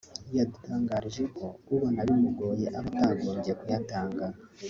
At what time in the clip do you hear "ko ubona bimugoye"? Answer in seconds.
1.37-2.65